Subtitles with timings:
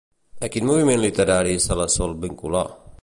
[0.45, 2.65] A quin moviment literari se la sol vincular?